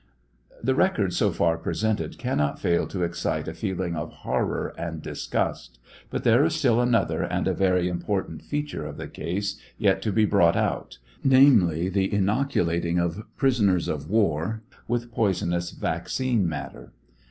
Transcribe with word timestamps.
The 0.63 0.73
record 0.73 1.13
so 1.13 1.31
far 1.31 1.59
presented 1.59 2.17
cannot 2.17 2.57
fail 2.59 2.87
to 2.87 3.03
excite 3.03 3.47
a 3.47 3.53
feeling 3.53 3.93
of 3.95 4.11
horror 4.11 4.73
and 4.75 4.99
dis 4.99 5.27
gust; 5.27 5.77
but 6.09 6.23
there 6.23 6.43
is 6.43 6.55
still 6.55 6.81
another 6.81 7.21
and 7.21 7.47
a 7.47 7.53
very 7.53 7.87
important 7.87 8.41
feature 8.41 8.83
of 8.83 8.97
the 8.97 9.07
case 9.07 9.61
yet 9.77 10.01
to 10.01 10.11
be 10.11 10.25
brought 10.25 10.55
out, 10.55 10.97
namely, 11.23 11.87
the 11.87 12.11
inoculating 12.11 12.97
of 12.97 13.23
prisoners 13.37 13.87
of 13.87 14.09
war 14.09 14.63
with 14.87 15.11
poisonous 15.11 15.69
vac 15.69 16.07
cine 16.07 16.45
matter. 16.47 16.93